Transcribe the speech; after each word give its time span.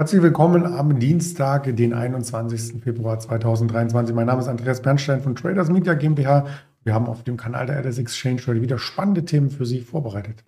Herzlich 0.00 0.22
willkommen 0.22 0.64
am 0.64 0.98
Dienstag, 0.98 1.76
den 1.76 1.92
21. 1.92 2.82
Februar 2.82 3.18
2023. 3.18 4.16
Mein 4.16 4.28
Name 4.28 4.40
ist 4.40 4.48
Andreas 4.48 4.80
Bernstein 4.80 5.20
von 5.20 5.34
Traders 5.34 5.68
Media 5.68 5.92
GmbH. 5.92 6.46
Wir 6.84 6.94
haben 6.94 7.04
auf 7.04 7.22
dem 7.22 7.36
Kanal 7.36 7.66
der 7.66 7.84
LS 7.84 7.98
Exchange 7.98 8.40
heute 8.46 8.62
wieder 8.62 8.78
spannende 8.78 9.26
Themen 9.26 9.50
für 9.50 9.66
Sie 9.66 9.82
vorbereitet. 9.82 10.42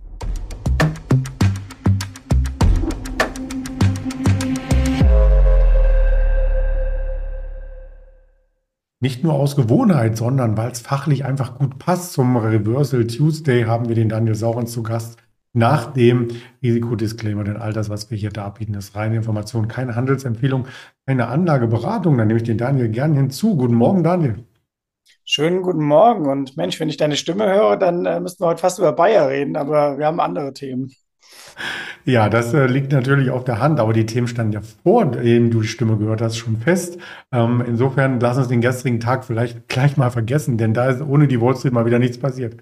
Nicht 9.00 9.22
nur 9.22 9.34
aus 9.34 9.54
Gewohnheit, 9.54 10.16
sondern 10.16 10.56
weil 10.56 10.71
es 10.71 10.80
fachlich 10.80 11.26
einfach 11.26 11.58
gut 11.58 11.78
passt 11.78 12.14
zum 12.14 12.38
Reversal 12.38 13.06
Tuesday, 13.06 13.64
haben 13.64 13.87
wir 13.90 13.96
den 13.96 14.08
Daniel 14.08 14.34
Saurens 14.34 14.72
zu 14.72 14.82
Gast 14.82 15.22
nach 15.53 15.92
dem 15.92 16.28
Risikodisclaimer, 16.62 17.45
denn 17.45 17.56
all 17.56 17.73
das, 17.73 17.91
was 17.91 18.10
wir 18.10 18.16
hier 18.16 18.30
darbieten, 18.30 18.74
ist 18.74 18.96
reine 18.96 19.16
Information, 19.16 19.69
keine 19.69 19.96
Handelsempfehlung, 19.96 20.66
keine 21.06 21.29
Anlageberatung. 21.29 22.16
Dann 22.16 22.29
nehme 22.29 22.38
ich 22.38 22.47
den 22.47 22.59
Daniel 22.59 22.88
gern 22.88 23.15
hinzu. 23.15 23.57
Guten 23.57 23.74
Morgen, 23.74 24.02
Daniel. 24.02 24.45
Schönen 25.24 25.62
guten 25.62 25.84
Morgen. 25.84 26.29
Und 26.29 26.57
Mensch, 26.57 26.80
wenn 26.80 26.88
ich 26.88 26.96
deine 26.96 27.16
Stimme 27.16 27.46
höre, 27.46 27.77
dann 27.77 28.07
äh, 28.07 28.20
müssten 28.20 28.43
wir 28.43 28.48
heute 28.48 28.60
fast 28.60 28.79
über 28.79 28.93
Bayer 28.93 29.29
reden, 29.29 29.57
aber 29.57 29.98
wir 29.98 30.07
haben 30.07 30.20
andere 30.20 30.52
Themen. 30.52 30.91
Ja, 32.05 32.29
das 32.29 32.52
äh, 32.52 32.66
liegt 32.66 32.93
natürlich 32.93 33.30
auf 33.30 33.45
der 33.45 33.60
Hand, 33.60 33.79
aber 33.79 33.93
die 33.93 34.07
Themen 34.07 34.27
standen 34.27 34.52
ja 34.52 34.60
vor, 34.82 35.07
dem 35.07 35.51
du 35.51 35.60
die 35.60 35.69
Stimme 35.69 35.96
gehört 35.96 36.21
hast, 36.21 36.37
schon 36.37 36.57
fest. 36.57 36.98
Ähm, 37.30 37.62
insofern 37.66 38.19
lass 38.19 38.38
uns 38.38 38.48
den 38.48 38.60
gestrigen 38.60 39.01
Tag 39.01 39.24
vielleicht 39.24 39.69
gleich 39.69 39.96
mal 39.96 40.10
vergessen, 40.10 40.59
denn 40.59 40.74
da 40.74 40.88
ist 40.88 41.01
ohne 41.01 41.29
die 41.29 41.41
Wall 41.41 41.57
Street 41.57 41.73
mal 41.73 41.87
wieder 41.87 42.01
nichts 42.01 42.19
passiert. 42.19 42.57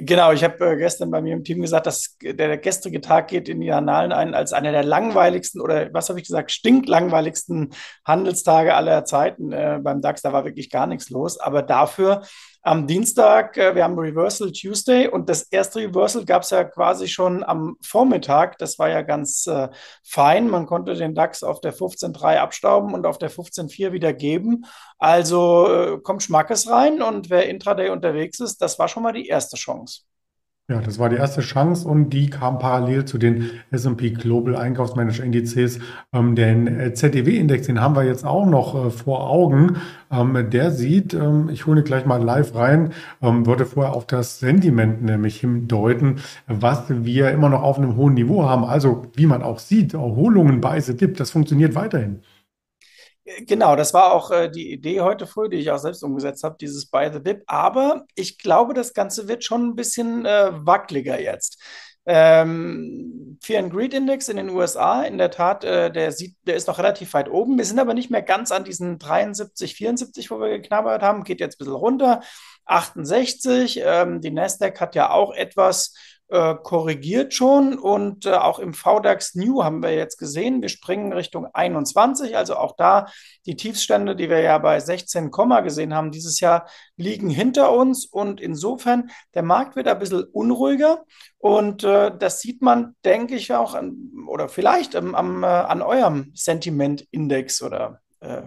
Genau, 0.00 0.32
ich 0.32 0.44
habe 0.44 0.64
äh, 0.64 0.76
gestern 0.76 1.10
bei 1.10 1.20
mir 1.20 1.32
im 1.32 1.42
Team 1.42 1.60
gesagt, 1.60 1.86
dass 1.86 2.16
der, 2.22 2.56
gestrige 2.58 3.00
Tag 3.00 3.28
geht 3.28 3.48
in 3.48 3.60
die 3.60 3.72
Annalen 3.72 4.12
ein 4.12 4.32
als 4.34 4.52
einer 4.52 4.70
der 4.70 4.84
langweiligsten 4.84 5.60
oder 5.60 5.92
was 5.92 6.08
habe 6.08 6.20
ich 6.20 6.26
gesagt, 6.26 6.52
stinklangweiligsten 6.52 7.70
Handelstage 8.04 8.74
aller 8.74 9.04
Zeiten 9.04 9.50
äh, 9.50 9.80
beim 9.82 10.00
DAX. 10.00 10.22
Da 10.22 10.32
war 10.32 10.44
wirklich 10.44 10.70
gar 10.70 10.86
nichts 10.86 11.10
los. 11.10 11.40
Aber 11.40 11.62
dafür 11.62 12.22
am 12.68 12.86
Dienstag, 12.86 13.56
äh, 13.56 13.74
wir 13.74 13.82
haben 13.82 13.98
Reversal 13.98 14.52
Tuesday 14.52 15.08
und 15.08 15.30
das 15.30 15.42
erste 15.44 15.80
Reversal 15.80 16.26
gab 16.26 16.42
es 16.42 16.50
ja 16.50 16.64
quasi 16.64 17.08
schon 17.08 17.42
am 17.42 17.78
Vormittag. 17.80 18.58
Das 18.58 18.78
war 18.78 18.90
ja 18.90 19.00
ganz 19.00 19.46
äh, 19.46 19.68
fein. 20.04 20.50
Man 20.50 20.66
konnte 20.66 20.94
den 20.94 21.14
DAX 21.14 21.42
auf 21.42 21.62
der 21.62 21.72
15.3 21.72 22.36
abstauben 22.36 22.92
und 22.92 23.06
auf 23.06 23.16
der 23.16 23.30
15.4 23.30 23.92
wieder 23.92 24.12
geben. 24.12 24.66
Also 24.98 25.66
äh, 25.72 25.98
kommt 26.02 26.22
Schmackes 26.22 26.68
rein 26.68 27.00
und 27.00 27.30
wer 27.30 27.48
Intraday 27.48 27.88
unterwegs 27.88 28.38
ist, 28.38 28.60
das 28.60 28.78
war 28.78 28.88
schon 28.88 29.02
mal 29.02 29.12
die 29.12 29.28
erste 29.28 29.56
Chance. 29.56 30.02
Ja, 30.70 30.82
das 30.82 30.98
war 30.98 31.08
die 31.08 31.16
erste 31.16 31.40
Chance 31.40 31.88
und 31.88 32.10
die 32.10 32.28
kam 32.28 32.58
parallel 32.58 33.06
zu 33.06 33.16
den 33.16 33.52
S&P 33.70 34.10
Global 34.10 34.54
Einkaufsmanager 34.54 35.24
Indizes. 35.24 35.78
Ähm, 36.12 36.34
den 36.34 36.66
äh, 36.66 36.92
ZDW-Index, 36.92 37.68
den 37.68 37.80
haben 37.80 37.96
wir 37.96 38.04
jetzt 38.04 38.26
auch 38.26 38.44
noch 38.44 38.74
äh, 38.74 38.90
vor 38.90 39.30
Augen. 39.30 39.78
Ähm, 40.10 40.50
der 40.50 40.70
sieht, 40.70 41.14
ähm, 41.14 41.48
ich 41.50 41.64
hole 41.64 41.82
gleich 41.82 42.04
mal 42.04 42.22
live 42.22 42.54
rein, 42.54 42.92
ähm, 43.22 43.46
würde 43.46 43.64
vorher 43.64 43.94
auf 43.94 44.06
das 44.06 44.40
Sentiment 44.40 45.02
nämlich 45.02 45.40
hindeuten, 45.40 46.16
was 46.46 46.82
wir 46.88 47.30
immer 47.30 47.48
noch 47.48 47.62
auf 47.62 47.78
einem 47.78 47.96
hohen 47.96 48.12
Niveau 48.12 48.44
haben. 48.44 48.64
Also, 48.64 49.06
wie 49.14 49.26
man 49.26 49.42
auch 49.42 49.60
sieht, 49.60 49.94
Erholungen 49.94 50.60
bei 50.60 50.80
Dip, 50.80 51.16
das 51.16 51.30
funktioniert 51.30 51.74
weiterhin. 51.76 52.20
Genau, 53.46 53.76
das 53.76 53.92
war 53.94 54.12
auch 54.12 54.30
äh, 54.30 54.48
die 54.50 54.72
Idee 54.72 55.00
heute 55.00 55.26
früh, 55.26 55.48
die 55.48 55.56
ich 55.56 55.70
auch 55.70 55.78
selbst 55.78 56.02
umgesetzt 56.02 56.44
habe, 56.44 56.56
dieses 56.60 56.86
Buy 56.86 57.12
the 57.12 57.22
Dip. 57.22 57.42
Aber 57.46 58.06
ich 58.14 58.38
glaube, 58.38 58.74
das 58.74 58.94
Ganze 58.94 59.28
wird 59.28 59.44
schon 59.44 59.68
ein 59.68 59.76
bisschen 59.76 60.24
äh, 60.24 60.50
wackeliger 60.52 61.20
jetzt. 61.20 61.60
Ähm, 62.06 63.38
Fear 63.42 63.64
and 63.64 63.72
Greed 63.72 63.92
Index 63.92 64.30
in 64.30 64.38
den 64.38 64.48
USA, 64.48 65.02
in 65.02 65.18
der 65.18 65.30
Tat, 65.30 65.62
äh, 65.62 65.90
der, 65.92 66.10
sieht, 66.12 66.36
der 66.46 66.56
ist 66.56 66.66
noch 66.66 66.78
relativ 66.78 67.12
weit 67.12 67.28
oben. 67.28 67.58
Wir 67.58 67.66
sind 67.66 67.78
aber 67.78 67.92
nicht 67.92 68.10
mehr 68.10 68.22
ganz 68.22 68.50
an 68.50 68.64
diesen 68.64 68.98
73, 68.98 69.74
74, 69.74 70.30
wo 70.30 70.40
wir 70.40 70.48
geknabbert 70.48 71.02
haben. 71.02 71.22
Geht 71.22 71.40
jetzt 71.40 71.56
ein 71.56 71.58
bisschen 71.58 71.74
runter. 71.74 72.22
68. 72.64 73.82
Ähm, 73.84 74.22
die 74.22 74.30
Nasdaq 74.30 74.80
hat 74.80 74.94
ja 74.94 75.10
auch 75.10 75.34
etwas 75.34 75.94
äh, 76.30 76.56
korrigiert 76.62 77.32
schon 77.32 77.78
und 77.78 78.26
äh, 78.26 78.34
auch 78.34 78.58
im 78.58 78.74
VDAX 78.74 79.34
New 79.34 79.64
haben 79.64 79.82
wir 79.82 79.94
jetzt 79.94 80.18
gesehen, 80.18 80.60
wir 80.60 80.68
springen 80.68 81.14
Richtung 81.14 81.46
21, 81.54 82.36
also 82.36 82.56
auch 82.56 82.76
da 82.76 83.06
die 83.46 83.56
Tiefstände, 83.56 84.14
die 84.14 84.28
wir 84.28 84.40
ja 84.40 84.58
bei 84.58 84.78
16, 84.78 85.30
gesehen 85.30 85.94
haben 85.94 86.10
dieses 86.10 86.40
Jahr, 86.40 86.68
liegen 86.96 87.30
hinter 87.30 87.72
uns. 87.72 88.04
Und 88.04 88.42
insofern 88.42 89.10
der 89.32 89.42
Markt 89.42 89.74
wird 89.74 89.88
ein 89.88 89.98
bisschen 89.98 90.24
unruhiger. 90.24 91.04
Und 91.38 91.82
äh, 91.84 92.12
das 92.18 92.40
sieht 92.40 92.60
man, 92.60 92.94
denke 93.06 93.34
ich, 93.34 93.50
auch 93.54 93.74
an, 93.74 94.12
oder 94.26 94.50
vielleicht 94.50 94.94
ähm, 94.94 95.14
am, 95.14 95.42
äh, 95.44 95.46
an 95.46 95.80
eurem 95.80 96.32
Sentiment-Index 96.34 97.62
oder 97.62 98.02
äh, 98.20 98.42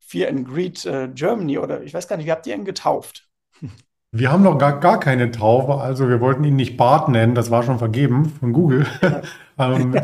Fear 0.00 0.30
and 0.30 0.48
Greed 0.48 0.88
Germany 1.14 1.58
oder 1.58 1.82
ich 1.82 1.92
weiß 1.92 2.08
gar 2.08 2.16
nicht, 2.16 2.24
wie 2.24 2.32
habt 2.32 2.46
ihr 2.46 2.54
ihn 2.54 2.64
getauft? 2.64 3.28
Wir 4.10 4.32
haben 4.32 4.42
noch 4.42 4.56
gar, 4.56 4.80
gar 4.80 4.98
keine 5.00 5.30
Taufe, 5.30 5.74
also 5.74 6.08
wir 6.08 6.20
wollten 6.20 6.42
ihn 6.42 6.56
nicht 6.56 6.78
Bart 6.78 7.10
nennen, 7.10 7.34
das 7.34 7.50
war 7.50 7.62
schon 7.62 7.78
vergeben 7.78 8.24
von 8.40 8.54
Google. 8.54 8.86
ähm, 9.58 9.94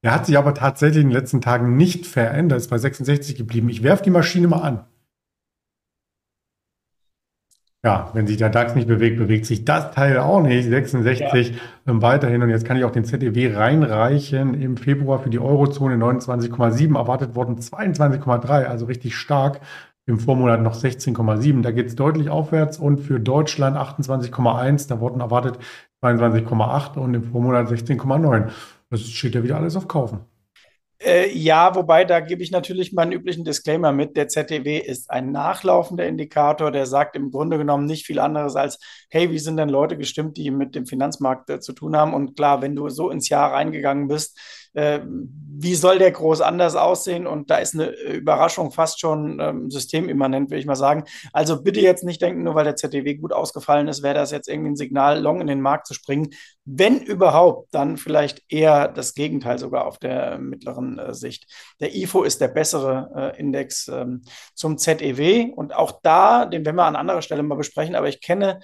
er 0.00 0.14
hat 0.14 0.24
sich 0.26 0.38
aber 0.38 0.54
tatsächlich 0.54 1.02
in 1.02 1.10
den 1.10 1.18
letzten 1.18 1.42
Tagen 1.42 1.76
nicht 1.76 2.06
verändert, 2.06 2.58
ist 2.58 2.70
bei 2.70 2.78
66 2.78 3.36
geblieben. 3.36 3.68
Ich 3.68 3.82
werfe 3.82 4.02
die 4.02 4.10
Maschine 4.10 4.48
mal 4.48 4.62
an. 4.62 4.84
Ja, 7.84 8.10
wenn 8.14 8.26
sich 8.26 8.38
der 8.38 8.48
DAX 8.48 8.74
nicht 8.74 8.88
bewegt, 8.88 9.18
bewegt 9.18 9.44
sich 9.44 9.66
das 9.66 9.90
Teil 9.90 10.18
auch 10.18 10.40
nicht. 10.40 10.66
66 10.66 11.50
ja. 11.50 11.54
ähm, 11.86 12.00
weiterhin. 12.00 12.42
Und 12.42 12.48
jetzt 12.48 12.64
kann 12.64 12.78
ich 12.78 12.84
auch 12.84 12.90
den 12.90 13.04
ZEW 13.04 13.54
reinreichen. 13.54 14.54
Im 14.54 14.78
Februar 14.78 15.18
für 15.18 15.28
die 15.28 15.38
Eurozone 15.38 15.96
29,7, 15.96 16.96
erwartet 16.96 17.34
worden 17.34 17.58
22,3, 17.58 18.64
also 18.64 18.86
richtig 18.86 19.16
stark 19.16 19.60
im 20.06 20.18
Vormonat 20.18 20.60
noch 20.60 20.74
16,7. 20.74 21.62
Da 21.62 21.70
geht 21.70 21.86
es 21.86 21.96
deutlich 21.96 22.28
aufwärts 22.28 22.78
und 22.78 22.98
für 22.98 23.20
Deutschland 23.20 23.76
28,1. 23.76 24.88
Da 24.88 25.00
wurden 25.00 25.20
erwartet 25.20 25.58
22,8 26.02 26.98
und 26.98 27.14
im 27.14 27.24
Vormonat 27.24 27.68
16,9. 27.68 28.50
Das 28.90 29.02
steht 29.02 29.34
ja 29.34 29.42
wieder 29.42 29.56
alles 29.56 29.76
auf 29.76 29.88
Kaufen. 29.88 30.20
Äh, 31.04 31.36
ja, 31.36 31.74
wobei 31.74 32.04
da 32.04 32.20
gebe 32.20 32.42
ich 32.42 32.50
natürlich 32.50 32.92
meinen 32.92 33.12
üblichen 33.12 33.44
Disclaimer 33.44 33.92
mit. 33.92 34.16
Der 34.16 34.28
ZDW 34.28 34.78
ist 34.78 35.10
ein 35.10 35.32
nachlaufender 35.32 36.06
Indikator, 36.06 36.70
der 36.70 36.86
sagt 36.86 37.16
im 37.16 37.30
Grunde 37.30 37.58
genommen 37.58 37.86
nicht 37.86 38.06
viel 38.06 38.18
anderes 38.18 38.56
als, 38.56 38.78
hey, 39.10 39.30
wie 39.30 39.38
sind 39.38 39.56
denn 39.56 39.68
Leute 39.68 39.98
gestimmt, 39.98 40.36
die 40.36 40.50
mit 40.50 40.74
dem 40.74 40.86
Finanzmarkt 40.86 41.50
äh, 41.50 41.60
zu 41.60 41.72
tun 41.72 41.96
haben? 41.96 42.14
Und 42.14 42.36
klar, 42.36 42.62
wenn 42.62 42.76
du 42.76 42.88
so 42.88 43.10
ins 43.10 43.28
Jahr 43.28 43.52
reingegangen 43.52 44.08
bist, 44.08 44.38
äh, 44.74 45.00
wie 45.56 45.74
soll 45.74 45.98
der 45.98 46.10
groß 46.10 46.40
anders 46.40 46.74
aussehen? 46.74 47.26
Und 47.26 47.50
da 47.50 47.56
ist 47.56 47.74
eine 47.74 47.90
Überraschung 47.90 48.72
fast 48.72 49.00
schon 49.00 49.38
ähm, 49.40 49.70
systemimmanent, 49.70 50.50
würde 50.50 50.60
ich 50.60 50.66
mal 50.66 50.74
sagen. 50.74 51.04
Also 51.32 51.62
bitte 51.62 51.80
jetzt 51.80 52.04
nicht 52.04 52.20
denken, 52.20 52.42
nur 52.42 52.54
weil 52.54 52.64
der 52.64 52.76
ZDW 52.76 53.14
gut 53.14 53.32
ausgefallen 53.32 53.88
ist, 53.88 54.02
wäre 54.02 54.14
das 54.14 54.30
jetzt 54.30 54.48
irgendwie 54.48 54.70
ein 54.70 54.76
Signal, 54.76 55.20
long 55.20 55.40
in 55.40 55.46
den 55.46 55.60
Markt 55.60 55.86
zu 55.86 55.94
springen. 55.94 56.30
Wenn 56.64 57.00
überhaupt, 57.00 57.72
dann 57.72 57.96
vielleicht 57.96 58.42
eher 58.48 58.88
das 58.88 59.14
Gegenteil 59.14 59.58
sogar 59.58 59.86
auf 59.86 59.98
der 59.98 60.38
mittleren 60.38 60.98
äh, 60.98 61.14
Sicht. 61.14 61.46
Der 61.80 61.94
IFO 61.94 62.24
ist 62.24 62.40
der 62.40 62.48
bessere 62.48 63.32
äh, 63.34 63.40
Index 63.40 63.88
ähm, 63.88 64.22
zum 64.54 64.76
ZEW 64.76 65.52
und 65.54 65.74
auch 65.74 66.00
da, 66.02 66.46
den 66.46 66.64
werden 66.64 66.76
wir 66.76 66.84
an 66.84 66.96
anderer 66.96 67.22
Stelle 67.22 67.42
mal 67.42 67.54
besprechen, 67.54 67.94
aber 67.94 68.08
ich 68.08 68.20
kenne 68.20 68.60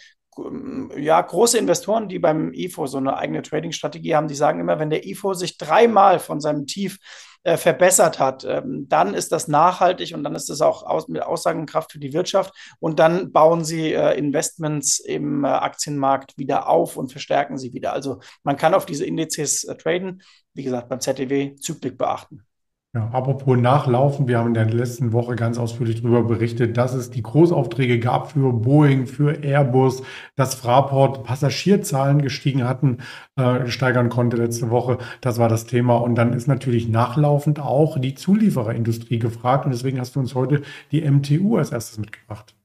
ja, 0.97 1.21
große 1.21 1.59
Investoren, 1.59 2.09
die 2.09 2.19
beim 2.19 2.53
IFO 2.53 2.87
so 2.87 2.99
eine 2.99 3.17
eigene 3.17 3.43
Trading-Strategie 3.43 4.15
haben, 4.15 4.29
die 4.29 4.35
sagen 4.35 4.61
immer, 4.61 4.79
wenn 4.79 4.91
der 4.91 5.07
IFO 5.07 5.35
sich 5.35 5.59
dreimal 5.59 6.19
von 6.19 6.41
seinem 6.41 6.67
Tief 6.67 6.99
äh, 7.43 7.57
verbessert 7.57 8.19
hat, 8.19 8.45
ähm, 8.45 8.87
dann 8.89 9.15
ist 9.15 9.33
das 9.33 9.49
nachhaltig 9.49 10.15
und 10.15 10.23
dann 10.23 10.35
ist 10.35 10.51
das 10.51 10.61
auch 10.61 10.83
aus, 10.83 11.09
mit 11.09 11.23
Aussagenkraft 11.23 11.93
für 11.93 11.99
die 11.99 12.13
Wirtschaft 12.13 12.55
und 12.81 12.99
dann 12.99 13.33
bauen 13.33 13.65
sie 13.65 13.93
äh, 13.93 14.17
Investments 14.19 14.99
im 14.99 15.45
äh, 15.45 15.49
Aktienmarkt 15.49 16.37
wieder 16.37 16.69
auf 16.69 16.97
und 16.97 17.11
verstärken 17.11 17.57
sie 17.57 17.73
wieder. 17.73 17.93
Also 17.93 18.21
man 18.43 18.57
kann 18.57 18.75
auf 18.75 18.87
diese 18.87 19.07
Indizes 19.07 19.65
äh, 19.65 19.77
traden, 19.77 20.23
wie 20.55 20.65
gesagt, 20.65 20.89
beim 20.89 21.01
ZDW 21.01 21.57
Zyklik 21.57 21.97
beachten. 21.97 22.45
Ja, 22.93 23.09
apropos 23.13 23.57
Nachlaufen, 23.57 24.27
wir 24.27 24.39
haben 24.39 24.49
in 24.49 24.55
der 24.55 24.65
letzten 24.65 25.13
Woche 25.13 25.37
ganz 25.37 25.59
ausführlich 25.59 26.03
darüber 26.03 26.25
berichtet, 26.25 26.77
dass 26.77 26.93
es 26.93 27.09
die 27.09 27.23
Großaufträge 27.23 28.01
gab 28.01 28.33
für 28.33 28.53
Boeing, 28.53 29.07
für 29.07 29.45
Airbus, 29.45 30.03
dass 30.35 30.57
Fraport 30.57 31.23
Passagierzahlen 31.23 32.21
gestiegen 32.21 32.65
hatten, 32.65 32.99
äh, 33.37 33.69
steigern 33.69 34.09
konnte 34.09 34.37
letzte 34.37 34.71
Woche. 34.71 34.99
Das 35.21 35.39
war 35.39 35.49
das 35.49 35.67
Thema. 35.67 35.99
Und 35.99 36.17
dann 36.17 36.33
ist 36.33 36.49
natürlich 36.49 36.89
nachlaufend 36.89 37.61
auch 37.61 37.97
die 38.01 38.17
Zuliefererindustrie 38.17 39.21
gefragt. 39.21 39.67
Und 39.67 39.71
deswegen 39.71 40.01
hast 40.01 40.17
du 40.17 40.21
uns 40.21 40.35
heute 40.35 40.63
die 40.91 41.09
MTU 41.09 41.59
als 41.59 41.71
erstes 41.71 41.97
mitgebracht. 41.99 42.57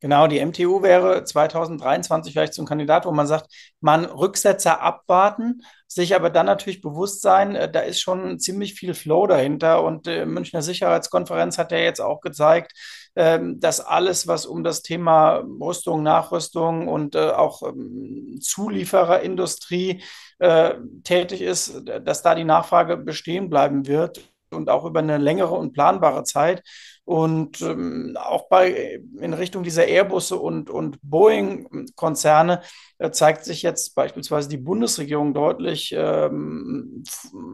Genau, 0.00 0.26
die 0.28 0.44
MTU 0.44 0.82
wäre 0.82 1.24
2023 1.24 2.32
vielleicht 2.32 2.54
so 2.54 2.62
ein 2.62 2.66
Kandidat, 2.66 3.04
wo 3.04 3.10
man 3.10 3.26
sagt, 3.26 3.52
man 3.80 4.04
Rücksetzer 4.04 4.80
abwarten, 4.80 5.62
sich 5.88 6.14
aber 6.14 6.30
dann 6.30 6.46
natürlich 6.46 6.80
bewusst 6.80 7.22
sein, 7.22 7.56
äh, 7.56 7.70
da 7.70 7.80
ist 7.80 8.00
schon 8.00 8.38
ziemlich 8.38 8.74
viel 8.74 8.94
Flow 8.94 9.26
dahinter. 9.26 9.82
Und 9.82 10.06
äh, 10.06 10.26
Münchner 10.26 10.62
Sicherheitskonferenz 10.62 11.58
hat 11.58 11.72
ja 11.72 11.78
jetzt 11.78 12.00
auch 12.00 12.20
gezeigt, 12.20 12.72
ähm, 13.16 13.58
dass 13.58 13.80
alles, 13.80 14.26
was 14.26 14.46
um 14.46 14.62
das 14.62 14.82
Thema 14.82 15.42
Rüstung, 15.60 16.02
Nachrüstung 16.02 16.88
und 16.88 17.14
äh, 17.14 17.30
auch 17.30 17.62
ähm, 17.62 18.38
Zuliefererindustrie 18.40 20.02
tätig 21.02 21.42
ist, 21.42 21.82
dass 22.04 22.22
da 22.22 22.36
die 22.36 22.44
Nachfrage 22.44 22.96
bestehen 22.96 23.50
bleiben 23.50 23.88
wird 23.88 24.20
und 24.50 24.70
auch 24.70 24.84
über 24.84 25.00
eine 25.00 25.18
längere 25.18 25.54
und 25.54 25.72
planbare 25.72 26.24
Zeit. 26.24 26.62
Und 27.08 27.62
ähm, 27.62 28.18
auch 28.20 28.50
bei 28.50 29.00
in 29.18 29.32
Richtung 29.32 29.62
dieser 29.62 29.86
Airbusse 29.86 30.36
und, 30.36 30.68
und 30.68 30.98
Boeing-Konzerne 31.00 32.60
zeigt 33.12 33.44
sich 33.44 33.62
jetzt 33.62 33.94
beispielsweise 33.94 34.48
die 34.48 34.56
Bundesregierung 34.56 35.32
deutlich 35.32 35.94
ähm, 35.96 37.04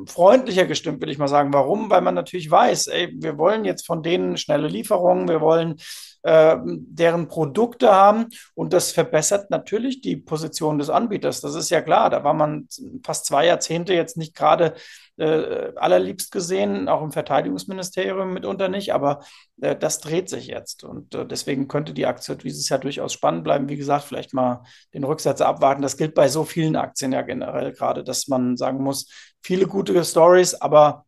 freundlicher 0.07 0.65
gestimmt, 0.65 1.03
will 1.03 1.11
ich 1.11 1.19
mal 1.19 1.29
sagen. 1.29 1.53
Warum? 1.53 1.91
Weil 1.91 2.01
man 2.01 2.15
natürlich 2.15 2.51
weiß, 2.51 2.87
ey, 2.87 3.15
wir 3.17 3.37
wollen 3.37 3.65
jetzt 3.65 3.87
von 3.87 4.03
denen 4.03 4.39
schnelle 4.39 4.69
Lieferungen, 4.69 5.29
wir 5.29 5.43
wollen 5.43 5.77
äh, 6.23 6.57
deren 6.65 7.29
Produkte 7.29 7.93
haben 7.93 8.29
und 8.55 8.73
das 8.73 8.93
verbessert 8.93 9.51
natürlich 9.51 10.01
die 10.01 10.17
Position 10.17 10.79
des 10.79 10.89
Anbieters. 10.89 11.43
Das 11.43 11.55
ist 11.55 11.69
ja 11.69 11.83
klar. 11.83 12.09
Da 12.09 12.25
war 12.25 12.33
man 12.33 12.67
fast 13.05 13.27
zwei 13.27 13.45
Jahrzehnte 13.47 13.93
jetzt 13.93 14.17
nicht 14.17 14.35
gerade 14.35 14.75
äh, 15.17 15.73
allerliebst 15.77 16.33
gesehen, 16.33 16.89
auch 16.89 17.03
im 17.03 17.13
Verteidigungsministerium 17.13 18.33
mitunter 18.33 18.69
nicht, 18.69 18.93
aber 18.95 19.21
äh, 19.61 19.77
das 19.77 20.01
dreht 20.01 20.29
sich 20.29 20.47
jetzt 20.47 20.83
und 20.83 21.15
äh, 21.15 21.27
deswegen 21.27 21.69
könnte 21.69 21.93
die 21.93 22.07
Aktie 22.07 22.37
dieses 22.37 22.69
Jahr 22.69 22.81
durchaus 22.81 23.13
spannend 23.13 23.45
bleiben. 23.45 23.69
Wie 23.69 23.77
gesagt, 23.77 24.05
vielleicht 24.05 24.35
mal 24.35 24.65
den 24.93 25.05
Rücksatz 25.05 25.34
abwarten. 25.41 25.83
Das 25.83 25.97
gilt 25.97 26.15
bei 26.15 26.29
so 26.29 26.45
vielen 26.45 26.77
Aktien 26.77 27.13
ja 27.13 27.23
generell 27.23 27.73
gerade, 27.73 28.05
dass 28.05 28.29
man 28.29 28.57
sagen 28.57 28.83
muss, 28.83 29.09
viele 29.43 29.67
gute 29.67 30.05
Stories, 30.05 30.55
aber 30.55 31.05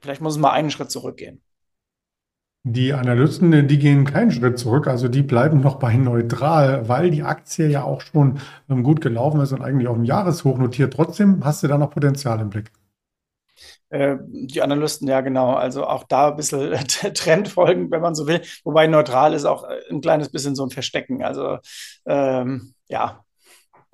vielleicht 0.00 0.20
muss 0.20 0.34
es 0.34 0.40
mal 0.40 0.52
einen 0.52 0.70
Schritt 0.70 0.90
zurückgehen. 0.90 1.42
Die 2.62 2.92
Analysten, 2.92 3.68
die 3.68 3.78
gehen 3.78 4.04
keinen 4.04 4.30
Schritt 4.30 4.58
zurück, 4.58 4.86
also 4.86 5.08
die 5.08 5.22
bleiben 5.22 5.60
noch 5.60 5.76
bei 5.76 5.96
neutral, 5.96 6.88
weil 6.88 7.10
die 7.10 7.22
Aktie 7.22 7.68
ja 7.68 7.84
auch 7.84 8.02
schon 8.02 8.38
ähm, 8.68 8.82
gut 8.82 9.00
gelaufen 9.00 9.40
ist 9.40 9.52
und 9.52 9.62
eigentlich 9.62 9.88
auf 9.88 9.96
dem 9.96 10.04
Jahreshoch 10.04 10.58
notiert. 10.58 10.92
Trotzdem 10.92 11.42
hast 11.42 11.62
du 11.62 11.68
da 11.68 11.78
noch 11.78 11.90
Potenzial 11.90 12.38
im 12.38 12.50
Blick. 12.50 12.70
Äh, 13.88 14.18
die 14.28 14.62
Analysten, 14.62 15.08
ja 15.08 15.20
genau, 15.20 15.54
also 15.54 15.86
auch 15.86 16.04
da 16.04 16.28
ein 16.28 16.36
bisschen 16.36 16.72
Trend 17.14 17.48
folgen, 17.48 17.90
wenn 17.90 18.02
man 18.02 18.14
so 18.14 18.26
will. 18.26 18.42
Wobei 18.62 18.86
neutral 18.86 19.34
ist 19.34 19.46
auch 19.46 19.64
äh, 19.64 19.80
ein 19.90 20.00
kleines 20.00 20.30
bisschen 20.30 20.54
so 20.54 20.64
ein 20.64 20.70
Verstecken. 20.70 21.24
Also 21.24 21.58
ähm, 22.06 22.74
ja. 22.88 23.24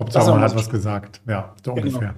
Hauptsache 0.01 0.31
man 0.31 0.41
hat 0.41 0.55
was 0.55 0.69
gesagt, 0.69 1.21
ja, 1.27 1.53
so 1.63 1.73
genau. 1.73 1.87
ungefähr 1.87 2.15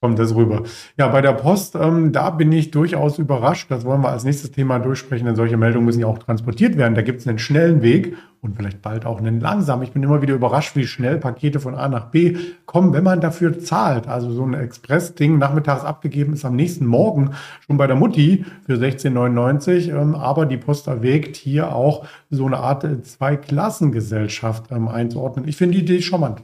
kommt 0.00 0.18
das 0.18 0.34
rüber. 0.34 0.62
Ja, 0.96 1.08
bei 1.08 1.20
der 1.20 1.34
Post, 1.34 1.74
ähm, 1.74 2.12
da 2.12 2.30
bin 2.30 2.50
ich 2.52 2.70
durchaus 2.70 3.18
überrascht. 3.18 3.70
Das 3.70 3.84
wollen 3.84 4.00
wir 4.00 4.08
als 4.08 4.24
nächstes 4.24 4.50
Thema 4.50 4.78
durchsprechen, 4.78 5.26
denn 5.26 5.36
solche 5.36 5.58
Meldungen 5.58 5.84
müssen 5.84 6.00
ja 6.00 6.06
auch 6.06 6.18
transportiert 6.18 6.78
werden. 6.78 6.94
Da 6.94 7.02
gibt 7.02 7.20
es 7.20 7.28
einen 7.28 7.38
schnellen 7.38 7.82
Weg 7.82 8.16
und 8.40 8.56
vielleicht 8.56 8.80
bald 8.80 9.04
auch 9.04 9.18
einen 9.18 9.40
langsamen. 9.40 9.84
Ich 9.84 9.92
bin 9.92 10.02
immer 10.02 10.22
wieder 10.22 10.34
überrascht, 10.34 10.74
wie 10.74 10.86
schnell 10.86 11.18
Pakete 11.18 11.60
von 11.60 11.74
A 11.74 11.88
nach 11.88 12.06
B 12.06 12.38
kommen, 12.64 12.94
wenn 12.94 13.04
man 13.04 13.20
dafür 13.20 13.58
zahlt. 13.58 14.08
Also 14.08 14.30
so 14.30 14.46
ein 14.46 14.54
Express-Ding 14.54 15.36
nachmittags 15.36 15.84
abgegeben 15.84 16.32
ist 16.32 16.46
am 16.46 16.56
nächsten 16.56 16.86
Morgen 16.86 17.32
schon 17.66 17.76
bei 17.76 17.86
der 17.86 17.96
Mutti 17.96 18.46
für 18.64 18.76
16,99. 18.76 19.90
Ähm, 19.90 20.14
aber 20.14 20.46
die 20.46 20.56
Post 20.56 20.86
erwägt 20.86 21.36
hier 21.36 21.74
auch 21.74 22.06
so 22.30 22.46
eine 22.46 22.56
Art 22.56 22.86
Zweiklassengesellschaft 23.04 24.70
ähm, 24.70 24.88
einzuordnen. 24.88 25.46
Ich 25.46 25.58
finde 25.58 25.76
die 25.76 25.82
Idee 25.82 26.00
charmant. 26.00 26.42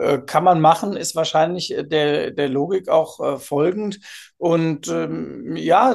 Äh, 0.00 0.22
kann 0.24 0.44
man 0.44 0.60
machen, 0.60 0.96
ist 0.96 1.14
wahrscheinlich 1.14 1.76
äh, 1.76 1.84
der, 1.84 2.30
der 2.30 2.48
Logik 2.48 2.88
auch 2.88 3.20
äh, 3.20 3.38
folgend. 3.38 4.00
Und 4.38 4.88
ähm, 4.88 5.56
ja, 5.56 5.94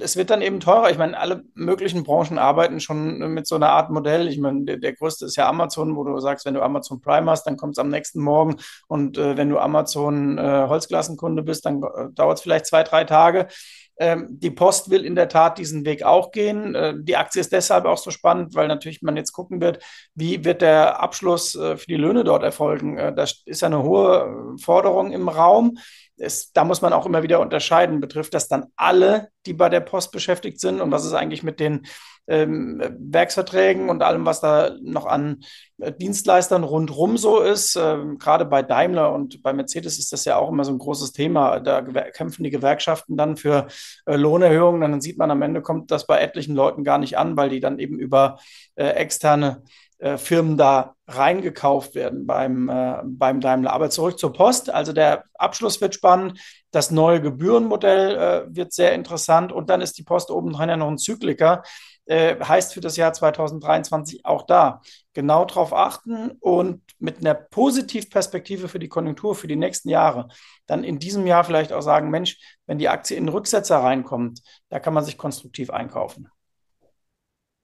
es 0.00 0.16
wird 0.16 0.28
dann 0.28 0.42
eben 0.42 0.60
teurer. 0.60 0.90
Ich 0.90 0.98
meine, 0.98 1.18
alle 1.18 1.44
möglichen 1.54 2.04
Branchen 2.04 2.38
arbeiten 2.38 2.80
schon 2.80 3.18
mit 3.32 3.46
so 3.46 3.54
einer 3.54 3.70
Art 3.70 3.90
Modell. 3.90 4.28
Ich 4.28 4.38
meine, 4.38 4.64
der, 4.64 4.76
der 4.76 4.92
größte 4.92 5.24
ist 5.24 5.36
ja 5.36 5.48
Amazon, 5.48 5.96
wo 5.96 6.04
du 6.04 6.18
sagst, 6.20 6.44
wenn 6.44 6.52
du 6.52 6.60
Amazon 6.60 7.00
Prime 7.00 7.30
hast, 7.30 7.44
dann 7.44 7.56
kommt 7.56 7.72
es 7.72 7.78
am 7.78 7.88
nächsten 7.88 8.20
Morgen. 8.20 8.56
Und 8.88 9.16
äh, 9.16 9.38
wenn 9.38 9.48
du 9.48 9.58
Amazon 9.58 10.36
äh, 10.36 10.66
Holzklassenkunde 10.68 11.42
bist, 11.42 11.64
dann 11.64 11.82
äh, 11.82 12.10
dauert 12.12 12.36
es 12.36 12.42
vielleicht 12.42 12.66
zwei, 12.66 12.82
drei 12.82 13.04
Tage. 13.04 13.48
Ähm, 13.98 14.26
die 14.30 14.50
Post 14.50 14.90
will 14.90 15.04
in 15.04 15.14
der 15.14 15.28
Tat 15.28 15.58
diesen 15.58 15.84
Weg 15.84 16.02
auch 16.02 16.30
gehen. 16.30 16.74
Äh, 16.74 16.94
die 16.98 17.16
Aktie 17.16 17.40
ist 17.40 17.52
deshalb 17.52 17.86
auch 17.86 17.98
so 17.98 18.10
spannend, 18.10 18.54
weil 18.54 18.68
natürlich 18.68 19.02
man 19.02 19.16
jetzt 19.16 19.32
gucken 19.32 19.60
wird, 19.60 19.82
wie 20.14 20.44
wird 20.44 20.62
der 20.62 21.00
Abschluss 21.00 21.54
äh, 21.54 21.76
für 21.76 21.86
die 21.86 21.96
Löhne 21.96 22.22
dort 22.22 22.42
erfolgen. 22.42 22.98
Äh, 22.98 23.14
das 23.14 23.42
ist 23.46 23.64
eine 23.64 23.82
hohe 23.82 24.56
Forderung 24.60 25.12
im 25.12 25.28
Raum. 25.28 25.78
Es, 26.18 26.52
da 26.52 26.64
muss 26.64 26.82
man 26.82 26.92
auch 26.92 27.06
immer 27.06 27.22
wieder 27.22 27.40
unterscheiden. 27.40 28.00
Betrifft 28.00 28.34
das 28.34 28.48
dann 28.48 28.66
alle, 28.76 29.28
die 29.46 29.54
bei 29.54 29.68
der 29.68 29.80
Post 29.80 30.12
beschäftigt 30.12 30.60
sind? 30.60 30.80
Und 30.80 30.90
was 30.90 31.04
ist 31.04 31.14
eigentlich 31.14 31.42
mit 31.42 31.60
den 31.60 31.86
ähm, 32.28 32.82
Werksverträgen 32.98 33.88
und 33.88 34.02
allem, 34.02 34.24
was 34.26 34.40
da 34.40 34.76
noch 34.82 35.06
an 35.06 35.44
äh, 35.78 35.92
Dienstleistern 35.92 36.64
rundrum 36.64 37.16
so 37.16 37.40
ist. 37.40 37.76
Ähm, 37.76 38.18
gerade 38.18 38.44
bei 38.44 38.62
Daimler 38.62 39.12
und 39.12 39.42
bei 39.42 39.52
Mercedes 39.52 39.98
ist 39.98 40.12
das 40.12 40.24
ja 40.24 40.36
auch 40.36 40.50
immer 40.50 40.64
so 40.64 40.72
ein 40.72 40.78
großes 40.78 41.12
Thema. 41.12 41.60
Da 41.60 41.82
kämpfen 41.82 42.44
die 42.44 42.50
Gewerkschaften 42.50 43.16
dann 43.16 43.36
für 43.36 43.68
äh, 44.06 44.16
Lohnerhöhungen. 44.16 44.80
Dann 44.80 45.00
sieht 45.00 45.18
man 45.18 45.30
am 45.30 45.42
Ende 45.42 45.62
kommt 45.62 45.90
das 45.90 46.06
bei 46.06 46.18
etlichen 46.20 46.54
Leuten 46.54 46.84
gar 46.84 46.98
nicht 46.98 47.18
an, 47.18 47.36
weil 47.36 47.50
die 47.50 47.60
dann 47.60 47.78
eben 47.78 47.98
über 47.98 48.38
äh, 48.74 48.86
externe 48.88 49.62
äh, 49.98 50.18
Firmen 50.18 50.58
da 50.58 50.94
reingekauft 51.06 51.94
werden 51.94 52.26
beim, 52.26 52.68
äh, 52.68 53.00
beim 53.04 53.40
Daimler. 53.40 53.72
Aber 53.72 53.88
zurück 53.88 54.18
zur 54.18 54.32
Post. 54.32 54.68
Also 54.68 54.92
der 54.92 55.24
Abschluss 55.34 55.80
wird 55.80 55.94
spannend. 55.94 56.38
Das 56.70 56.90
neue 56.90 57.22
Gebührenmodell 57.22 58.16
äh, 58.16 58.54
wird 58.54 58.74
sehr 58.74 58.92
interessant. 58.92 59.52
Und 59.52 59.70
dann 59.70 59.80
ist 59.80 59.96
die 59.96 60.02
Post 60.02 60.30
obendrein 60.30 60.68
ja 60.68 60.76
noch 60.76 60.88
ein 60.88 60.98
Zykliker 60.98 61.62
äh, 62.06 62.36
heißt 62.42 62.74
für 62.74 62.80
das 62.80 62.96
Jahr 62.96 63.12
2023 63.12 64.24
auch 64.24 64.42
da 64.42 64.80
genau 65.12 65.44
darauf 65.44 65.72
achten 65.72 66.30
und 66.40 66.82
mit 66.98 67.18
einer 67.18 67.34
Positivperspektive 67.34 68.68
für 68.68 68.78
die 68.78 68.88
Konjunktur 68.88 69.34
für 69.34 69.48
die 69.48 69.56
nächsten 69.56 69.88
Jahre 69.88 70.28
dann 70.66 70.84
in 70.84 70.98
diesem 70.98 71.26
Jahr 71.26 71.44
vielleicht 71.44 71.72
auch 71.72 71.82
sagen, 71.82 72.10
Mensch, 72.10 72.38
wenn 72.66 72.78
die 72.78 72.88
Aktie 72.88 73.16
in 73.16 73.28
Rücksetzer 73.28 73.78
reinkommt, 73.78 74.40
da 74.68 74.80
kann 74.80 74.94
man 74.94 75.04
sich 75.04 75.18
konstruktiv 75.18 75.70
einkaufen. 75.70 76.28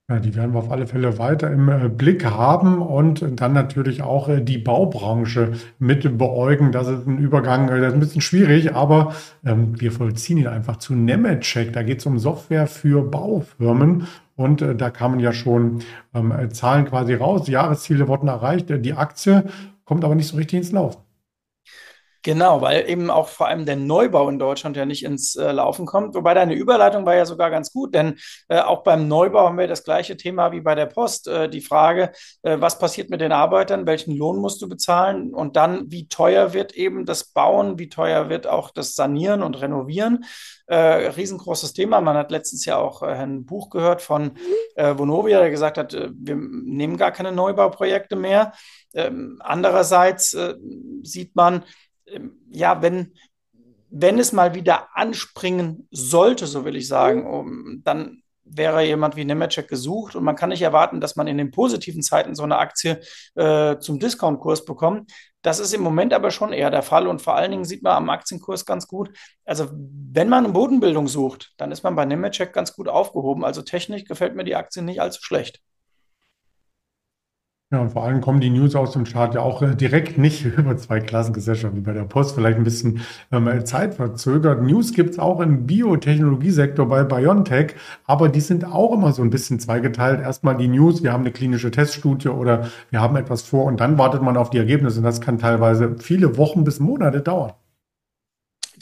Ja, 0.09 0.19
die 0.19 0.35
werden 0.35 0.53
wir 0.53 0.59
auf 0.59 0.69
alle 0.69 0.85
Fälle 0.85 1.17
weiter 1.17 1.49
im 1.49 1.69
äh, 1.69 1.87
Blick 1.87 2.25
haben 2.25 2.81
und 2.81 3.25
dann 3.39 3.53
natürlich 3.53 4.01
auch 4.01 4.27
äh, 4.27 4.41
die 4.41 4.57
Baubranche 4.57 5.53
mit 5.79 6.17
beäugen. 6.17 6.73
Das 6.73 6.89
ist 6.89 7.07
ein 7.07 7.19
Übergang, 7.19 7.69
äh, 7.69 7.79
das 7.79 7.87
ist 7.89 7.93
ein 7.93 7.99
bisschen 8.01 8.21
schwierig, 8.21 8.75
aber 8.75 9.15
ähm, 9.45 9.79
wir 9.79 9.93
vollziehen 9.93 10.37
ihn 10.39 10.47
einfach 10.47 10.75
zu 10.75 10.93
Nemetschek. 10.93 11.71
Da 11.71 11.83
geht 11.83 11.99
es 11.99 12.05
um 12.05 12.19
Software 12.19 12.67
für 12.67 13.01
Baufirmen 13.01 14.07
und 14.35 14.61
da 14.61 14.89
kamen 14.89 15.21
ja 15.21 15.31
schon 15.31 15.79
ähm, 16.13 16.33
Zahlen 16.51 16.85
quasi 16.85 17.13
raus. 17.13 17.47
Jahresziele 17.47 18.07
wurden 18.07 18.27
erreicht. 18.27 18.73
Die 18.83 18.93
Aktie 18.93 19.45
kommt 19.85 20.03
aber 20.03 20.15
nicht 20.15 20.27
so 20.27 20.35
richtig 20.35 20.57
ins 20.57 20.71
Laufen. 20.73 21.01
Genau, 22.25 22.61
weil 22.61 22.89
eben 22.89 23.09
auch 23.09 23.27
vor 23.27 23.47
allem 23.47 23.65
der 23.65 23.75
Neubau 23.75 24.29
in 24.29 24.39
Deutschland 24.39 24.77
ja 24.77 24.85
nicht 24.85 25.03
ins 25.03 25.35
äh, 25.35 25.51
Laufen 25.51 25.85
kommt. 25.85 26.15
Wobei 26.15 26.33
deine 26.33 26.53
Überleitung 26.53 27.05
war 27.05 27.15
ja 27.15 27.25
sogar 27.25 27.49
ganz 27.49 27.73
gut, 27.73 27.93
denn 27.93 28.17
äh, 28.47 28.61
auch 28.61 28.83
beim 28.83 29.09
Neubau 29.09 29.45
haben 29.45 29.57
wir 29.57 29.67
das 29.67 29.83
gleiche 29.83 30.15
Thema 30.15 30.53
wie 30.53 30.61
bei 30.61 30.73
der 30.73 30.85
Post. 30.85 31.27
Äh, 31.27 31.49
die 31.49 31.59
Frage, 31.59 32.13
äh, 32.43 32.61
was 32.61 32.79
passiert 32.79 33.09
mit 33.09 33.19
den 33.19 33.33
Arbeitern, 33.33 33.85
welchen 33.85 34.15
Lohn 34.15 34.37
musst 34.37 34.61
du 34.61 34.69
bezahlen 34.69 35.33
und 35.33 35.57
dann, 35.57 35.91
wie 35.91 36.07
teuer 36.07 36.53
wird 36.53 36.71
eben 36.71 37.05
das 37.05 37.25
Bauen, 37.25 37.77
wie 37.77 37.89
teuer 37.89 38.29
wird 38.29 38.47
auch 38.47 38.71
das 38.71 38.95
Sanieren 38.95 39.43
und 39.43 39.61
Renovieren. 39.61 40.23
Äh, 40.67 40.77
riesengroßes 40.77 41.73
Thema. 41.73 41.99
Man 41.99 42.15
hat 42.15 42.31
letztens 42.31 42.63
ja 42.63 42.77
auch 42.77 43.03
äh, 43.03 43.07
ein 43.07 43.45
Buch 43.45 43.69
gehört 43.69 44.01
von 44.01 44.31
Vonovia, 44.75 45.39
der 45.39 45.51
gesagt 45.51 45.77
hat, 45.77 45.93
wir 45.93 46.35
nehmen 46.35 46.97
gar 46.97 47.11
keine 47.11 47.31
Neubauprojekte 47.31 48.15
mehr. 48.15 48.53
Ähm, 48.95 49.39
andererseits 49.39 50.35
sieht 51.03 51.35
man, 51.35 51.63
ja, 52.49 52.81
wenn, 52.81 53.13
wenn 53.89 54.19
es 54.19 54.31
mal 54.33 54.55
wieder 54.55 54.95
anspringen 54.95 55.87
sollte, 55.91 56.47
so 56.47 56.65
will 56.65 56.75
ich 56.75 56.87
sagen, 56.87 57.27
um, 57.27 57.81
dann 57.83 58.23
wäre 58.45 58.83
jemand 58.85 59.15
wie 59.15 59.25
Nemetschek 59.25 59.67
gesucht 59.67 60.15
und 60.15 60.23
man 60.23 60.35
kann 60.35 60.49
nicht 60.49 60.61
erwarten, 60.61 60.99
dass 60.99 61.15
man 61.15 61.27
in 61.27 61.37
den 61.37 61.51
positiven 61.51 62.01
Zeiten 62.01 62.35
so 62.35 62.43
eine 62.43 62.57
Aktie 62.57 62.99
äh, 63.35 63.77
zum 63.79 63.99
Discountkurs 63.99 64.65
bekommt. 64.65 65.11
Das 65.41 65.59
ist 65.59 65.73
im 65.73 65.81
Moment 65.81 66.13
aber 66.13 66.31
schon 66.31 66.53
eher 66.53 66.71
der 66.71 66.83
Fall 66.83 67.07
und 67.07 67.21
vor 67.21 67.35
allen 67.35 67.51
Dingen 67.51 67.65
sieht 67.65 67.83
man 67.83 67.95
am 67.95 68.09
Aktienkurs 68.09 68.65
ganz 68.65 68.87
gut. 68.87 69.09
Also 69.45 69.69
wenn 69.73 70.29
man 70.29 70.45
eine 70.45 70.53
Bodenbildung 70.53 71.07
sucht, 71.07 71.53
dann 71.57 71.71
ist 71.71 71.83
man 71.83 71.95
bei 71.95 72.05
Nemetschek 72.05 72.53
ganz 72.53 72.73
gut 72.73 72.87
aufgehoben. 72.87 73.43
Also 73.43 73.61
technisch 73.61 74.05
gefällt 74.05 74.35
mir 74.35 74.43
die 74.43 74.55
Aktie 74.55 74.81
nicht 74.81 75.01
allzu 75.01 75.21
schlecht. 75.21 75.61
Ja, 77.73 77.79
und 77.79 77.91
vor 77.91 78.03
allem 78.03 78.21
kommen 78.21 78.39
die 78.39 78.51
News 78.51 78.75
aus 78.75 78.91
dem 78.91 79.03
Chart 79.03 79.33
ja 79.33 79.41
auch 79.41 79.63
äh, 79.63 79.73
direkt 79.73 80.19
nicht 80.19 80.45
über 80.57 80.77
zwei 80.77 80.99
Klassengesellschaften 80.99 81.79
wie 81.79 81.81
bei 81.83 81.93
der 81.93 82.03
Post, 82.03 82.35
vielleicht 82.35 82.59
ein 82.59 82.63
bisschen 82.63 83.01
ähm, 83.31 83.49
zeitverzögert. 83.65 84.61
News 84.61 84.93
gibt 84.93 85.09
es 85.09 85.19
auch 85.19 85.39
im 85.39 85.65
Biotechnologiesektor 85.65 86.87
bei 86.87 87.03
BioNTech, 87.03 87.73
aber 88.05 88.29
die 88.29 88.41
sind 88.41 88.63
auch 88.63 88.93
immer 88.93 89.11
so 89.11 89.23
ein 89.23 89.31
bisschen 89.31 89.59
zweigeteilt. 89.59 90.21
Erstmal 90.21 90.55
die 90.55 90.67
News, 90.67 91.01
wir 91.01 91.13
haben 91.13 91.21
eine 91.21 91.31
klinische 91.31 91.71
Teststudie 91.71 92.29
oder 92.29 92.67
wir 92.91 93.01
haben 93.01 93.15
etwas 93.15 93.41
vor 93.41 93.65
und 93.65 93.79
dann 93.79 93.97
wartet 93.97 94.21
man 94.21 94.37
auf 94.37 94.51
die 94.51 94.59
Ergebnisse 94.59 94.99
und 94.99 95.05
das 95.05 95.19
kann 95.19 95.39
teilweise 95.39 95.95
viele 95.97 96.37
Wochen 96.37 96.63
bis 96.63 96.79
Monate 96.79 97.21
dauern. 97.21 97.53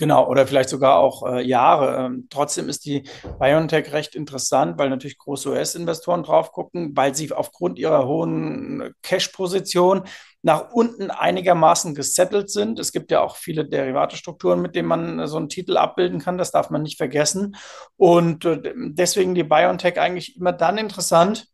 Genau, 0.01 0.27
oder 0.27 0.47
vielleicht 0.47 0.69
sogar 0.69 0.97
auch 0.97 1.31
äh, 1.31 1.43
Jahre. 1.47 2.07
Ähm, 2.07 2.25
trotzdem 2.31 2.69
ist 2.69 2.85
die 2.85 3.03
BioNTech 3.39 3.93
recht 3.93 4.15
interessant, 4.15 4.79
weil 4.79 4.89
natürlich 4.89 5.19
große 5.19 5.47
US-Investoren 5.51 6.23
drauf 6.23 6.53
gucken, 6.53 6.97
weil 6.97 7.13
sie 7.13 7.31
aufgrund 7.31 7.77
ihrer 7.77 8.07
hohen 8.07 8.95
Cash-Position 9.03 10.01
nach 10.41 10.71
unten 10.71 11.11
einigermaßen 11.11 11.93
gesettelt 11.93 12.49
sind. 12.49 12.79
Es 12.79 12.93
gibt 12.93 13.11
ja 13.11 13.21
auch 13.21 13.35
viele 13.35 13.63
Derivatestrukturen, 13.63 14.59
mit 14.59 14.75
denen 14.75 14.87
man 14.87 15.27
so 15.27 15.37
einen 15.37 15.49
Titel 15.49 15.77
abbilden 15.77 16.19
kann. 16.19 16.39
Das 16.39 16.49
darf 16.49 16.71
man 16.71 16.81
nicht 16.81 16.97
vergessen. 16.97 17.55
Und 17.95 18.43
äh, 18.45 18.73
deswegen 18.75 19.35
die 19.35 19.43
BioNTech 19.43 19.99
eigentlich 19.99 20.35
immer 20.35 20.51
dann 20.51 20.79
interessant, 20.79 21.45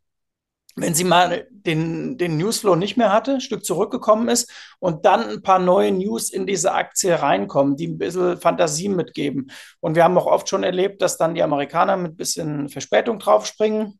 wenn 0.80 0.94
sie 0.94 1.04
mal 1.04 1.46
den, 1.50 2.18
den 2.18 2.36
Newsflow 2.36 2.76
nicht 2.76 2.96
mehr 2.96 3.12
hatte, 3.12 3.34
ein 3.34 3.40
Stück 3.40 3.64
zurückgekommen 3.64 4.28
ist 4.28 4.50
und 4.78 5.04
dann 5.04 5.28
ein 5.28 5.42
paar 5.42 5.58
neue 5.58 5.92
News 5.92 6.30
in 6.30 6.46
diese 6.46 6.72
Aktie 6.72 7.20
reinkommen, 7.20 7.76
die 7.76 7.88
ein 7.88 7.98
bisschen 7.98 8.38
Fantasie 8.38 8.88
mitgeben. 8.88 9.50
Und 9.80 9.94
wir 9.94 10.04
haben 10.04 10.16
auch 10.18 10.26
oft 10.26 10.48
schon 10.48 10.62
erlebt, 10.62 11.02
dass 11.02 11.18
dann 11.18 11.34
die 11.34 11.42
Amerikaner 11.42 11.96
mit 11.96 12.12
ein 12.12 12.16
bisschen 12.16 12.68
Verspätung 12.68 13.18
draufspringen. 13.18 13.98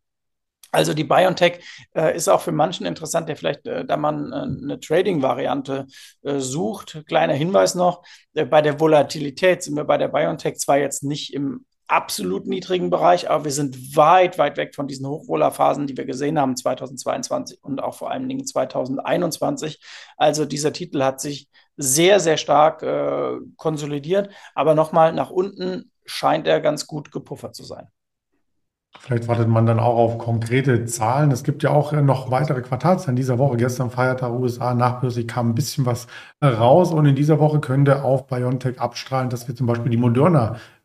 Also 0.70 0.92
die 0.92 1.04
BioNTech 1.04 1.60
äh, 1.94 2.14
ist 2.14 2.28
auch 2.28 2.42
für 2.42 2.52
manchen 2.52 2.84
interessant, 2.84 3.28
der 3.28 3.36
vielleicht 3.36 3.66
äh, 3.66 3.86
da 3.86 3.96
man 3.96 4.32
äh, 4.32 4.36
eine 4.36 4.80
Trading-Variante 4.80 5.86
äh, 6.22 6.38
sucht. 6.40 7.04
Kleiner 7.06 7.32
Hinweis 7.32 7.74
noch, 7.74 8.02
äh, 8.34 8.44
bei 8.44 8.60
der 8.60 8.78
Volatilität 8.78 9.62
sind 9.62 9.76
wir 9.76 9.84
bei 9.84 9.96
der 9.96 10.08
BioNTech 10.08 10.58
zwar 10.58 10.76
jetzt 10.76 11.04
nicht 11.04 11.32
im 11.32 11.64
absolut 11.88 12.46
niedrigen 12.46 12.90
Bereich, 12.90 13.30
aber 13.30 13.44
wir 13.44 13.52
sind 13.52 13.96
weit, 13.96 14.38
weit 14.38 14.56
weg 14.56 14.74
von 14.74 14.86
diesen 14.86 15.06
Hochwohlerphasen, 15.06 15.86
die 15.86 15.96
wir 15.96 16.04
gesehen 16.04 16.38
haben 16.38 16.56
2022 16.56 17.64
und 17.64 17.82
auch 17.82 17.94
vor 17.94 18.10
allen 18.10 18.28
Dingen 18.28 18.46
2021. 18.46 19.80
Also 20.16 20.44
dieser 20.44 20.72
Titel 20.72 21.02
hat 21.02 21.20
sich 21.20 21.48
sehr, 21.76 22.20
sehr 22.20 22.36
stark 22.36 22.82
äh, 22.82 23.38
konsolidiert, 23.56 24.30
aber 24.54 24.74
nochmal 24.74 25.12
nach 25.12 25.30
unten 25.30 25.90
scheint 26.04 26.46
er 26.46 26.60
ganz 26.60 26.86
gut 26.86 27.10
gepuffert 27.10 27.54
zu 27.54 27.64
sein. 27.64 27.88
Vielleicht 28.98 29.28
wartet 29.28 29.48
man 29.48 29.66
dann 29.66 29.78
auch 29.78 29.96
auf 29.96 30.18
konkrete 30.18 30.84
Zahlen. 30.86 31.30
Es 31.30 31.44
gibt 31.44 31.62
ja 31.62 31.70
auch 31.70 31.92
äh, 31.92 32.02
noch 32.02 32.30
weitere 32.30 32.62
Quartalszahlen 32.62 33.16
dieser 33.16 33.38
Woche. 33.38 33.56
Gestern 33.56 33.90
Feiertag 33.90 34.32
USA, 34.32 34.74
nachbörslich 34.74 35.28
kam 35.28 35.50
ein 35.50 35.54
bisschen 35.54 35.86
was 35.86 36.08
äh, 36.40 36.46
raus. 36.46 36.90
Und 36.90 37.06
in 37.06 37.14
dieser 37.14 37.38
Woche 37.38 37.60
könnte 37.60 38.02
auf 38.02 38.26
BioNTech 38.26 38.80
abstrahlen, 38.80 39.30
dass 39.30 39.46
wir 39.46 39.54
zum 39.54 39.66
Beispiel 39.66 39.90
die 39.90 39.98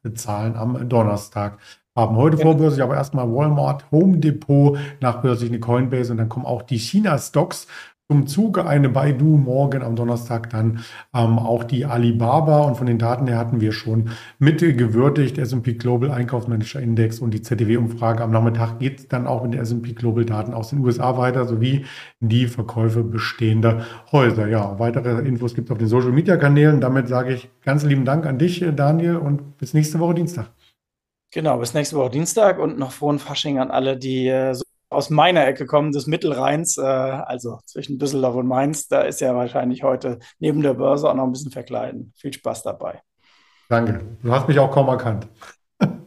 Moderna-Zahlen 0.04 0.56
am 0.56 0.90
Donnerstag 0.90 1.58
haben. 1.96 2.16
Heute 2.16 2.38
ja. 2.38 2.44
vorbörslich 2.44 2.84
aber 2.84 2.96
erstmal 2.96 3.32
Walmart, 3.32 3.90
Home 3.92 4.18
Depot, 4.18 4.78
nachbörslich 5.00 5.50
eine 5.50 5.60
Coinbase 5.60 6.12
und 6.12 6.18
dann 6.18 6.30
kommen 6.30 6.46
auch 6.46 6.64
die 6.64 6.80
China-Stocks 6.80 7.68
zum 8.14 8.28
Zuge 8.28 8.68
eine 8.68 8.90
Baidu, 8.90 9.26
morgen 9.38 9.82
am 9.82 9.96
Donnerstag 9.96 10.52
dann 10.52 10.84
ähm, 11.16 11.40
auch 11.40 11.64
die 11.64 11.86
Alibaba. 11.86 12.60
Und 12.60 12.78
von 12.78 12.86
den 12.86 13.00
Daten 13.00 13.26
her 13.26 13.40
hatten 13.40 13.60
wir 13.60 13.72
schon 13.72 14.12
Mitte 14.38 14.76
gewürdigt, 14.76 15.40
S&P 15.40 15.74
Global 15.74 16.12
Einkaufsmanager 16.12 16.80
Index 16.80 17.18
und 17.18 17.34
die 17.34 17.42
ZDW-Umfrage. 17.42 18.24
Am 18.24 18.30
Nachmittag 18.30 18.78
geht 18.78 19.00
es 19.00 19.08
dann 19.08 19.26
auch 19.26 19.42
mit 19.42 19.56
den 19.56 19.62
S&P 19.62 19.94
Global 19.94 20.26
Daten 20.26 20.54
aus 20.54 20.70
den 20.70 20.80
USA 20.86 21.18
weiter, 21.18 21.46
sowie 21.46 21.86
die 22.20 22.46
Verkäufe 22.46 23.04
bestehender 23.04 23.84
Häuser. 24.12 24.48
Ja, 24.48 24.78
weitere 24.78 25.28
Infos 25.28 25.56
gibt 25.56 25.70
es 25.70 25.72
auf 25.72 25.80
den 25.80 25.88
Social-Media-Kanälen. 25.88 26.82
Damit 26.82 27.08
sage 27.08 27.34
ich 27.34 27.50
ganz 27.64 27.84
lieben 27.84 28.06
Dank 28.06 28.28
an 28.28 28.38
dich, 28.38 28.64
Daniel, 28.76 29.16
und 29.16 29.58
bis 29.58 29.74
nächste 29.74 29.98
Woche 29.98 30.14
Dienstag. 30.14 30.52
Genau, 31.32 31.58
bis 31.58 31.74
nächste 31.74 31.96
Woche 31.96 32.12
Dienstag 32.12 32.60
und 32.60 32.78
noch 32.78 32.92
frohen 32.92 33.18
Fasching 33.18 33.58
an 33.58 33.72
alle, 33.72 33.98
die 33.98 34.28
äh, 34.28 34.54
so 34.54 34.64
aus 34.94 35.10
meiner 35.10 35.46
Ecke 35.46 35.66
kommen, 35.66 35.92
des 35.92 36.08
Mittelrheins, 36.08 36.78
äh, 36.78 36.82
also 36.82 37.60
zwischen 37.66 38.00
Düsseldorf 38.00 38.36
und 38.36 38.48
Mainz. 38.48 38.88
Da 38.88 39.02
ist 39.02 39.22
ja 39.22 39.36
wahrscheinlich 39.36 39.84
heute 39.84 40.20
neben 40.40 40.62
der 40.62 40.76
Börse 40.76 41.10
auch 41.10 41.16
noch 41.16 41.24
ein 41.24 41.32
bisschen 41.32 41.52
verkleiden. 41.52 42.14
Viel 42.16 42.34
Spaß 42.34 42.64
dabei. 42.64 43.02
Danke. 43.70 44.06
Du 44.22 44.32
hast 44.32 44.48
mich 44.48 44.60
auch 44.60 44.72
kaum 44.72 44.88
erkannt. 44.88 45.28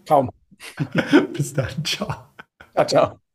Kaum. 0.09 0.31
Bis 1.33 1.53
dann. 1.53 1.85
Ciao. 1.85 2.09
Ciao, 2.75 2.87
ciao. 2.87 3.26